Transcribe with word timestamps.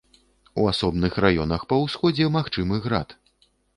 У 0.61 0.63
асобных 0.71 1.19
раёнах 1.25 1.67
па 1.73 1.81
ўсходзе 1.83 2.31
магчымы 2.37 2.81
град. 2.87 3.09